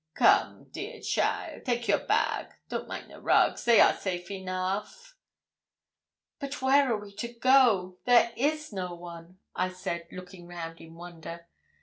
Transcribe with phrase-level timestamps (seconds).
[0.15, 5.15] 'Come, dear cheaile, take your bag; don't mind the rugs, they are safe enough.'
[6.39, 7.97] 'But where are we to go?
[8.05, 11.45] There is no one!' I said, looking round in wonder.